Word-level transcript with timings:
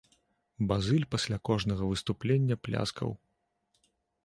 Базыль 0.71 1.05
пасля 1.15 1.37
кожнага 1.51 1.83
выступлення 1.91 2.55
пляскаў. 2.65 3.09